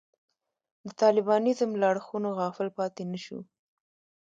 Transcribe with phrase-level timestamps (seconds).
[0.85, 3.39] د طالبانیزم له اړخونو غافل پاتې نه شو.